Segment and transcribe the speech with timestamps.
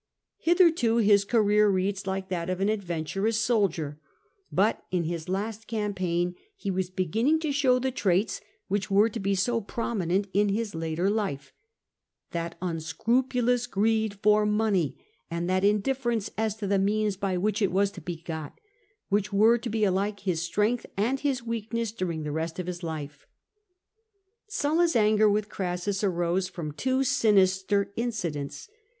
[0.39, 3.99] Hitherto his career reads like that of an adventurous soldier,
[4.51, 9.19] but in his last campaign he was beginning to show the traits which were to
[9.19, 11.53] be so prominent in his later life—
[12.31, 14.97] that unscrupulous greed for money
[15.29, 18.59] and that indiffer ence as to the means by which it was to be got,
[19.09, 22.81] which were to be alike his strength and his weakness during the rest of his
[22.81, 23.27] life.
[24.47, 28.67] Sulla's anger with Crassus arose from two sinister incidents.